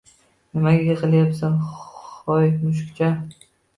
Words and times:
Nimaga 0.53 0.87
yigʻlayapsan, 0.91 1.59
hoy 1.75 2.51
mushukcha 2.63 3.11